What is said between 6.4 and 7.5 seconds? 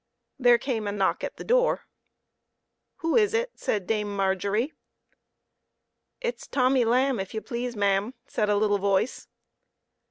Tommy Lamb, if you